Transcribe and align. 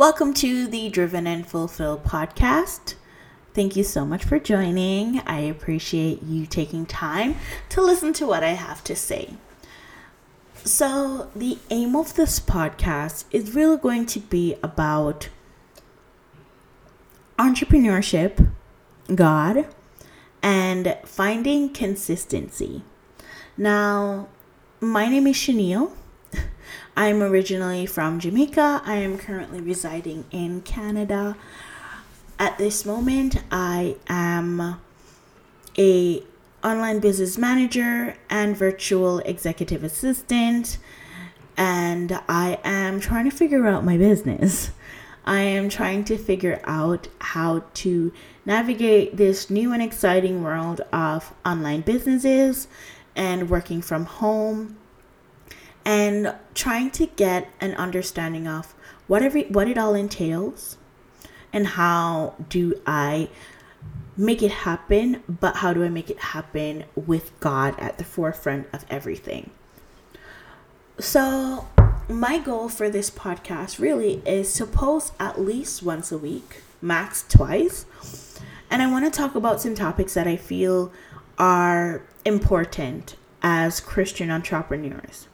Welcome 0.00 0.32
to 0.32 0.66
the 0.66 0.88
Driven 0.88 1.26
and 1.26 1.46
Fulfilled 1.46 2.04
podcast. 2.04 2.94
Thank 3.52 3.76
you 3.76 3.84
so 3.84 4.06
much 4.06 4.24
for 4.24 4.38
joining. 4.38 5.20
I 5.26 5.40
appreciate 5.40 6.22
you 6.22 6.46
taking 6.46 6.86
time 6.86 7.36
to 7.68 7.82
listen 7.82 8.14
to 8.14 8.26
what 8.26 8.42
I 8.42 8.52
have 8.52 8.82
to 8.84 8.96
say. 8.96 9.34
So, 10.64 11.28
the 11.36 11.58
aim 11.68 11.94
of 11.96 12.14
this 12.14 12.40
podcast 12.40 13.26
is 13.30 13.54
really 13.54 13.76
going 13.76 14.06
to 14.06 14.20
be 14.20 14.56
about 14.62 15.28
entrepreneurship, 17.38 18.50
God, 19.14 19.66
and 20.42 20.96
finding 21.04 21.68
consistency. 21.74 22.84
Now, 23.54 24.28
my 24.80 25.10
name 25.10 25.26
is 25.26 25.36
Chanel. 25.36 25.92
I'm 26.96 27.22
originally 27.22 27.86
from 27.86 28.20
Jamaica. 28.20 28.82
I 28.84 28.96
am 28.96 29.18
currently 29.18 29.60
residing 29.60 30.24
in 30.30 30.62
Canada. 30.62 31.36
At 32.38 32.58
this 32.58 32.84
moment, 32.84 33.36
I 33.50 33.96
am 34.08 34.80
a 35.78 36.22
online 36.62 37.00
business 37.00 37.38
manager 37.38 38.16
and 38.28 38.56
virtual 38.56 39.18
executive 39.20 39.82
assistant 39.82 40.78
and 41.56 42.18
I 42.28 42.58
am 42.64 43.00
trying 43.00 43.28
to 43.28 43.36
figure 43.36 43.66
out 43.66 43.84
my 43.84 43.96
business. 43.96 44.70
I 45.26 45.40
am 45.40 45.68
trying 45.68 46.04
to 46.04 46.16
figure 46.16 46.60
out 46.64 47.08
how 47.20 47.64
to 47.74 48.12
navigate 48.46 49.16
this 49.16 49.50
new 49.50 49.72
and 49.72 49.82
exciting 49.82 50.42
world 50.42 50.80
of 50.92 51.34
online 51.44 51.82
businesses 51.82 52.66
and 53.14 53.50
working 53.50 53.82
from 53.82 54.06
home 54.06 54.78
and 55.84 56.34
trying 56.54 56.90
to 56.92 57.06
get 57.06 57.48
an 57.60 57.74
understanding 57.74 58.46
of 58.46 58.74
what 59.06 59.22
every 59.22 59.44
what 59.44 59.68
it 59.68 59.78
all 59.78 59.94
entails 59.94 60.76
and 61.52 61.66
how 61.66 62.34
do 62.48 62.80
I 62.86 63.28
make 64.16 64.42
it 64.42 64.50
happen, 64.50 65.22
but 65.28 65.56
how 65.56 65.72
do 65.72 65.82
I 65.82 65.88
make 65.88 66.10
it 66.10 66.18
happen 66.18 66.84
with 66.94 67.38
God 67.40 67.74
at 67.78 67.98
the 67.98 68.04
forefront 68.04 68.68
of 68.72 68.84
everything? 68.90 69.50
So, 70.98 71.66
my 72.08 72.38
goal 72.38 72.68
for 72.68 72.90
this 72.90 73.10
podcast 73.10 73.78
really 73.78 74.22
is 74.26 74.52
to 74.54 74.66
post 74.66 75.14
at 75.18 75.40
least 75.40 75.82
once 75.82 76.12
a 76.12 76.18
week, 76.18 76.62
max 76.82 77.24
twice. 77.26 77.86
And 78.70 78.82
I 78.82 78.90
want 78.90 79.06
to 79.06 79.10
talk 79.10 79.34
about 79.34 79.60
some 79.60 79.74
topics 79.74 80.14
that 80.14 80.26
I 80.26 80.36
feel 80.36 80.92
are 81.38 82.02
important 82.24 83.16
as 83.42 83.80
Christian 83.80 84.30
entrepreneurs. 84.30 85.26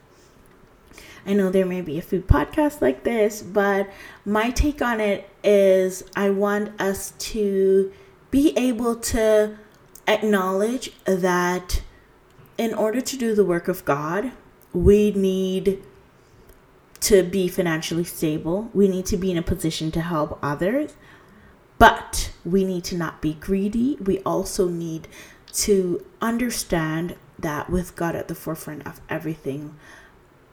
I 1.26 1.32
know 1.32 1.50
there 1.50 1.66
may 1.66 1.80
be 1.80 1.98
a 1.98 2.02
food 2.02 2.28
podcast 2.28 2.80
like 2.80 3.02
this, 3.02 3.42
but 3.42 3.90
my 4.24 4.50
take 4.50 4.80
on 4.80 5.00
it 5.00 5.28
is 5.42 6.04
I 6.14 6.30
want 6.30 6.80
us 6.80 7.12
to 7.18 7.92
be 8.30 8.56
able 8.56 8.94
to 8.96 9.58
acknowledge 10.06 10.92
that 11.04 11.82
in 12.56 12.72
order 12.74 13.00
to 13.00 13.16
do 13.16 13.34
the 13.34 13.44
work 13.44 13.66
of 13.66 13.84
God, 13.84 14.30
we 14.72 15.10
need 15.10 15.82
to 17.00 17.22
be 17.22 17.48
financially 17.48 18.04
stable. 18.04 18.70
We 18.72 18.88
need 18.88 19.06
to 19.06 19.16
be 19.16 19.30
in 19.30 19.36
a 19.36 19.42
position 19.42 19.90
to 19.92 20.00
help 20.00 20.38
others. 20.42 20.94
But 21.78 22.32
we 22.44 22.64
need 22.64 22.84
to 22.84 22.96
not 22.96 23.20
be 23.20 23.34
greedy. 23.34 23.96
We 24.00 24.20
also 24.20 24.68
need 24.68 25.08
to 25.54 26.04
understand 26.20 27.16
that 27.38 27.68
with 27.68 27.96
God 27.96 28.16
at 28.16 28.28
the 28.28 28.34
forefront 28.34 28.86
of 28.86 29.00
everything, 29.08 29.76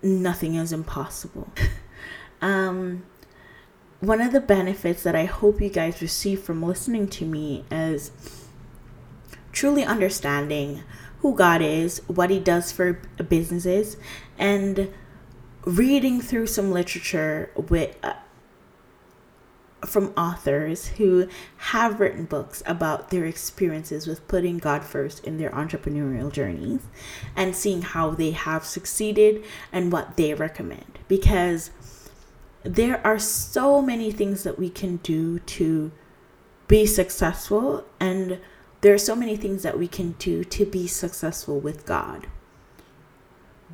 nothing 0.03 0.55
is 0.55 0.71
impossible. 0.71 1.47
um, 2.41 3.03
one 3.99 4.19
of 4.19 4.33
the 4.33 4.41
benefits 4.41 5.03
that 5.03 5.15
I 5.15 5.25
hope 5.25 5.61
you 5.61 5.69
guys 5.69 6.01
receive 6.01 6.41
from 6.41 6.61
listening 6.61 7.07
to 7.09 7.25
me 7.25 7.63
is 7.71 8.11
truly 9.53 9.85
understanding 9.85 10.83
who 11.19 11.33
God 11.33 11.61
is, 11.61 12.01
what 12.07 12.29
He 12.29 12.39
does 12.39 12.71
for 12.71 12.93
businesses, 13.29 13.95
and 14.37 14.91
reading 15.63 16.19
through 16.19 16.47
some 16.47 16.71
literature 16.71 17.49
with 17.55 17.95
uh, 18.03 18.13
from 19.85 20.13
authors 20.17 20.87
who 20.87 21.27
have 21.57 21.99
written 21.99 22.25
books 22.25 22.63
about 22.65 23.09
their 23.09 23.25
experiences 23.25 24.07
with 24.07 24.27
putting 24.27 24.57
God 24.57 24.83
first 24.83 25.23
in 25.23 25.37
their 25.37 25.51
entrepreneurial 25.51 26.31
journeys 26.31 26.81
and 27.35 27.55
seeing 27.55 27.81
how 27.81 28.11
they 28.11 28.31
have 28.31 28.65
succeeded 28.65 29.43
and 29.71 29.91
what 29.91 30.17
they 30.17 30.33
recommend. 30.33 30.99
Because 31.07 31.71
there 32.63 33.05
are 33.05 33.19
so 33.19 33.81
many 33.81 34.11
things 34.11 34.43
that 34.43 34.57
we 34.57 34.69
can 34.69 34.97
do 34.97 35.39
to 35.39 35.91
be 36.67 36.85
successful, 36.85 37.85
and 37.99 38.39
there 38.81 38.93
are 38.93 38.97
so 38.99 39.15
many 39.15 39.35
things 39.35 39.63
that 39.63 39.77
we 39.77 39.87
can 39.87 40.13
do 40.13 40.43
to 40.45 40.65
be 40.65 40.87
successful 40.87 41.59
with 41.59 41.85
God. 41.85 42.27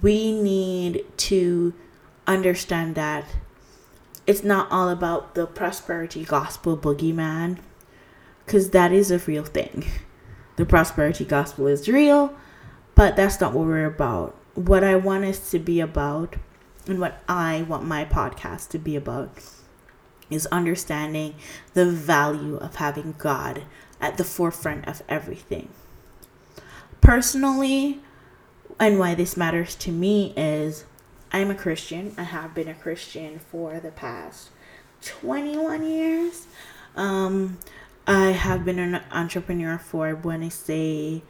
We 0.02 0.32
need 0.32 1.06
to 1.18 1.74
understand 2.26 2.96
that 2.96 3.26
it's 4.30 4.44
not 4.44 4.72
all 4.72 4.90
about 4.90 5.34
the 5.34 5.48
prosperity 5.48 6.24
gospel 6.24 6.78
boogeyman 6.78 7.58
because 8.46 8.70
that 8.70 8.92
is 8.92 9.10
a 9.10 9.18
real 9.18 9.44
thing. 9.44 9.84
The 10.56 10.68
prosperity 10.68 11.26
gospel 11.26 11.66
is 11.66 11.90
real, 11.90 12.36
but 12.94 13.16
that's 13.16 13.42
not 13.42 13.54
what 13.54 13.66
we're 13.66 13.88
about. 13.88 14.36
What 14.54 14.84
I 14.84 14.98
want 14.98 15.26
us 15.26 15.50
to 15.50 15.58
be 15.58 15.80
about 15.80 16.36
and 16.86 17.00
what 17.00 17.24
I 17.28 17.64
want 17.64 17.86
my 17.86 18.06
podcast 18.06 18.70
to 18.70 18.78
be 18.78 18.96
about 18.96 19.32
is 20.30 20.46
understanding 20.52 21.34
the 21.74 21.88
value 21.88 22.58
of 22.58 22.76
having 22.76 23.16
God 23.18 23.64
at 24.00 24.18
the 24.18 24.24
forefront 24.24 24.88
of 24.88 25.02
everything. 25.10 25.70
Personally, 27.02 28.00
and 28.80 29.00
why 29.00 29.16
this 29.16 29.36
matters 29.36 29.74
to 29.78 29.92
me 29.92 30.36
is 30.38 30.86
I'm 31.32 31.52
a 31.52 31.56
Christian. 31.56 32.16
I 32.18 32.24
have 32.24 32.56
been 32.56 32.68
a 32.68 32.74
Christian 32.74 33.38
for 33.38 33.80
the 33.80 33.92
past 33.92 34.50
21 35.02 35.86
years. 35.86 36.48
Um, 36.96 37.60
I 38.08 38.32
have 38.32 38.66
been 38.66 38.80
an 38.80 39.02
entrepreneur 39.12 39.78
for, 39.78 40.16
when 40.16 40.42
I 40.42 40.50
say, 40.50 41.22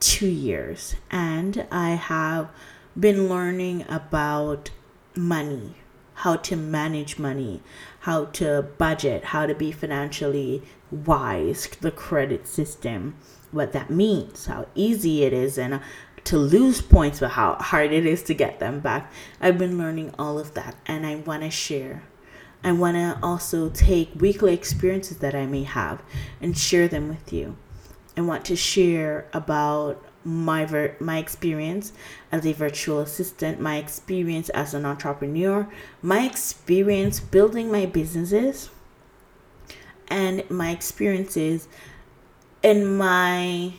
two 0.00 0.28
years. 0.28 0.96
And 1.10 1.66
I 1.70 1.90
have 1.90 2.50
been 2.98 3.28
learning 3.30 3.86
about 3.88 4.70
money, 5.14 5.76
how 6.14 6.36
to 6.36 6.54
manage 6.54 7.18
money, 7.18 7.62
how 8.00 8.26
to 8.26 8.66
budget, 8.76 9.24
how 9.24 9.46
to 9.46 9.54
be 9.54 9.72
financially 9.72 10.62
wise, 10.90 11.68
the 11.80 11.90
credit 11.90 12.46
system, 12.46 13.16
what 13.50 13.72
that 13.72 13.88
means, 13.88 14.44
how 14.44 14.66
easy 14.74 15.24
it 15.24 15.32
is, 15.32 15.56
and 15.56 15.80
to 16.28 16.36
lose 16.36 16.82
points, 16.82 17.20
but 17.20 17.30
how 17.30 17.54
hard 17.54 17.90
it 17.90 18.04
is 18.04 18.22
to 18.24 18.34
get 18.34 18.58
them 18.58 18.80
back. 18.80 19.10
I've 19.40 19.56
been 19.56 19.78
learning 19.78 20.14
all 20.18 20.38
of 20.38 20.52
that 20.54 20.76
and 20.84 21.06
I 21.06 21.16
want 21.16 21.42
to 21.42 21.50
share. 21.50 22.02
I 22.62 22.72
want 22.72 22.96
to 22.96 23.18
also 23.22 23.70
take 23.70 24.10
weekly 24.14 24.52
experiences 24.52 25.18
that 25.18 25.34
I 25.34 25.46
may 25.46 25.62
have 25.62 26.02
and 26.40 26.56
share 26.56 26.86
them 26.86 27.08
with 27.08 27.32
you. 27.32 27.56
I 28.14 28.20
want 28.20 28.44
to 28.46 28.56
share 28.56 29.26
about 29.32 30.04
my 30.22 30.66
ver- 30.66 30.96
my 31.00 31.16
experience 31.16 31.94
as 32.30 32.44
a 32.44 32.52
virtual 32.52 33.00
assistant, 33.00 33.58
my 33.58 33.76
experience 33.76 34.50
as 34.50 34.74
an 34.74 34.84
entrepreneur, 34.84 35.66
my 36.02 36.26
experience 36.26 37.20
building 37.20 37.70
my 37.72 37.86
businesses, 37.86 38.68
and 40.08 40.48
my 40.50 40.70
experiences 40.72 41.68
in 42.62 42.96
my 42.96 43.72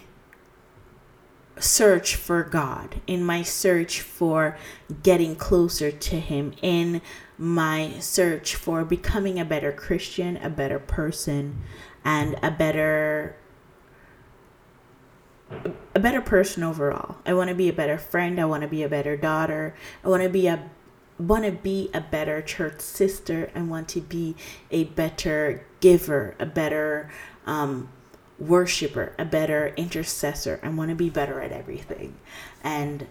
search 1.60 2.16
for 2.16 2.44
God, 2.44 3.02
in 3.08 3.24
my 3.24 3.44
search 3.44 4.02
for 4.02 4.58
getting 5.04 5.36
closer 5.36 5.92
to 5.92 6.20
Him, 6.20 6.54
in 6.62 7.02
my 7.38 7.94
search 8.00 8.56
for 8.56 8.84
becoming 8.84 9.40
a 9.40 9.46
better 9.46 9.72
Christian, 9.72 10.38
a 10.38 10.50
better 10.50 10.80
person, 10.80 11.62
and 12.04 12.36
a 12.42 12.52
better 12.52 13.36
a 15.96 16.00
better 16.00 16.22
person 16.22 16.64
overall. 16.64 17.18
I 17.26 17.34
want 17.34 17.50
to 17.50 17.56
be 17.56 17.70
a 17.70 17.74
better 17.74 17.98
friend, 17.98 18.40
I 18.40 18.46
want 18.46 18.62
to 18.62 18.68
be 18.68 18.84
a 18.84 18.90
better 18.90 19.18
daughter. 19.18 19.76
I 20.04 20.10
want 20.10 20.24
to 20.24 20.30
be 20.30 20.48
a 20.48 20.70
want 21.18 21.44
to 21.44 21.52
be 21.52 21.90
a 21.94 22.00
better 22.00 22.42
church 22.42 22.80
sister. 22.80 23.52
I 23.54 23.62
want 23.62 23.90
to 23.90 24.02
be 24.02 24.36
a 24.72 24.86
better 24.86 25.66
giver, 25.80 26.36
a 26.40 26.46
better 26.46 27.10
um 27.46 27.90
worshiper, 28.40 29.14
a 29.20 29.26
better 29.26 29.74
intercessor. 29.76 30.60
I 30.64 30.70
want 30.70 30.90
to 30.90 30.96
be 30.96 31.10
better 31.10 31.42
at 31.42 31.52
everything. 31.52 32.16
And 32.64 33.08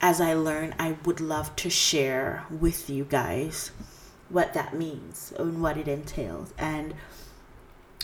as 0.00 0.20
I 0.20 0.34
learn, 0.34 0.74
I 0.78 0.96
would 1.04 1.20
love 1.20 1.54
to 1.56 1.70
share 1.70 2.44
with 2.50 2.90
you 2.90 3.04
guys 3.04 3.70
what 4.28 4.52
that 4.54 4.74
means 4.74 5.32
and 5.38 5.62
what 5.62 5.76
it 5.76 5.88
entails. 5.88 6.52
And 6.58 6.94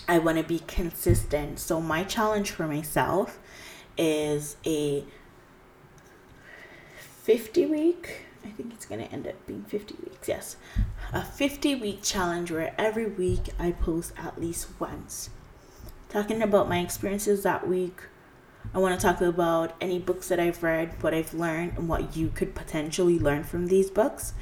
I 0.09 0.19
want 0.19 0.39
to 0.39 0.45
be 0.45 0.61
consistent. 0.61 1.59
So, 1.59 1.81
my 1.81 2.05
challenge 2.05 2.50
for 2.50 2.67
myself 2.67 3.39
is 3.97 4.56
a 4.65 5.05
50 7.25 7.67
week 7.67 8.25
I 8.45 8.50
think 8.50 8.73
it's 8.73 8.87
going 8.87 9.05
to 9.05 9.12
end 9.12 9.27
up 9.27 9.35
being 9.47 9.65
50 9.65 9.95
weeks. 10.05 10.29
Yes. 10.29 10.56
A 11.12 11.23
50 11.23 11.75
week 11.77 12.03
challenge 12.03 12.50
where 12.50 12.75
every 12.79 13.06
week 13.06 13.50
I 13.59 13.73
post 13.73 14.12
at 14.17 14.41
least 14.41 14.69
once. 14.79 15.31
Talking 16.08 16.40
about 16.43 16.69
my 16.69 16.78
experiences 16.78 17.43
that 17.43 17.69
week. 17.69 18.00
I 18.75 18.78
want 18.78 18.99
to 18.99 19.06
talk 19.06 19.20
about 19.20 19.75
any 19.81 19.99
books 19.99 20.28
that 20.28 20.40
I've 20.40 20.62
read, 20.62 21.02
what 21.02 21.12
I've 21.12 21.34
learned, 21.34 21.76
and 21.76 21.88
what 21.88 22.16
you 22.16 22.28
could 22.28 22.55
potentially 22.55 23.19
learn 23.19 23.44
from 23.44 23.66
these 23.66 23.90
books. 23.90 24.32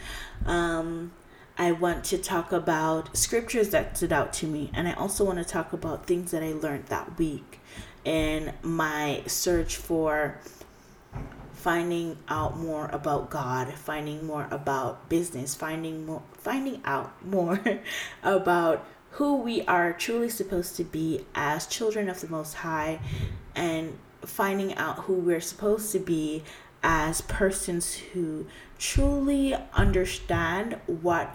Um, 0.45 1.13
I 1.59 1.73
want 1.73 2.05
to 2.05 2.19
talk 2.19 2.53
about 2.53 3.17
scriptures 3.17 3.71
that 3.71 3.97
stood 3.97 4.13
out 4.13 4.33
to 4.35 4.47
me, 4.47 4.71
and 4.75 4.87
I 4.87 4.93
also 4.93 5.25
want 5.25 5.39
to 5.39 5.45
talk 5.45 5.73
about 5.73 6.07
things 6.07 6.31
that 6.31 6.43
I 6.43 6.53
learned 6.53 6.87
that 6.87 7.19
week 7.19 7.61
in 8.05 8.53
my 8.63 9.23
search 9.27 9.77
for 9.77 10.39
finding 11.53 12.17
out 12.29 12.57
more 12.57 12.89
about 12.93 13.29
God, 13.29 13.73
finding 13.75 14.25
more 14.25 14.47
about 14.53 15.09
business, 15.09 15.57
finding 15.57 16.07
more 16.07 16.23
finding 16.39 16.81
out 16.85 17.13
more 17.27 17.61
about 18.23 18.87
who 19.13 19.37
we 19.37 19.63
are 19.63 19.93
truly 19.93 20.29
supposed 20.29 20.77
to 20.77 20.85
be 20.85 21.25
as 21.35 21.67
children 21.67 22.09
of 22.09 22.21
the 22.21 22.29
most 22.29 22.55
high 22.55 23.01
and 23.55 23.99
finding 24.23 24.75
out 24.75 25.01
who 25.01 25.15
we're 25.15 25.41
supposed 25.41 25.93
to 25.93 25.99
be 25.99 26.43
as 26.83 27.21
persons 27.23 27.95
who 27.95 28.47
truly 28.79 29.55
understand 29.75 30.79
what 30.87 31.35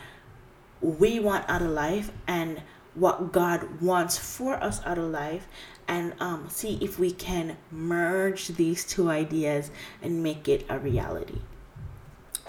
we 0.81 1.19
want 1.19 1.47
out 1.49 1.61
of 1.61 1.69
life 1.69 2.11
and 2.27 2.61
what 2.93 3.31
God 3.31 3.81
wants 3.81 4.17
for 4.17 4.61
us 4.61 4.81
out 4.85 4.97
of 4.97 5.05
life 5.05 5.47
and 5.87 6.13
um, 6.19 6.47
see 6.49 6.77
if 6.81 6.99
we 6.99 7.11
can 7.11 7.57
merge 7.71 8.49
these 8.49 8.85
two 8.85 9.09
ideas 9.09 9.71
and 10.01 10.21
make 10.21 10.47
it 10.47 10.65
a 10.69 10.77
reality. 10.77 11.39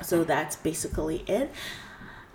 So 0.03 0.25
that's 0.25 0.57
basically 0.57 1.25
it. 1.27 1.51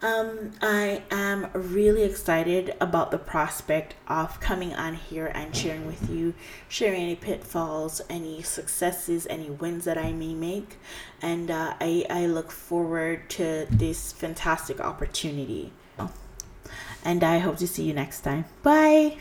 Um, 0.02 0.52
I 0.62 1.02
am 1.10 1.48
really 1.54 2.04
excited 2.04 2.76
about 2.80 3.10
the 3.10 3.18
prospect 3.18 3.96
of 4.08 4.40
coming 4.40 4.76
on 4.76 4.94
here 4.94 5.28
and 5.28 5.56
sharing 5.56 5.88
with 5.88 6.10
you, 6.10 6.36
sharing 6.70 7.02
any 7.02 7.16
pitfalls, 7.16 8.02
any 8.10 8.44
successes, 8.44 9.26
any 9.28 9.50
wins 9.50 9.86
that 9.86 9.98
I 9.98 10.12
may 10.12 10.36
make. 10.36 10.78
And 11.22 11.50
uh, 11.50 11.74
I, 11.82 12.06
I 12.10 12.28
look 12.28 12.52
forward 12.52 13.30
to 13.32 13.66
this 13.72 14.12
fantastic 14.12 14.80
opportunity. 14.80 15.72
And 17.04 17.24
I 17.24 17.40
hope 17.40 17.58
to 17.58 17.68
see 17.68 17.84
you 17.84 17.94
next 17.94 18.22
time. 18.22 18.46
Bye. 18.64 19.18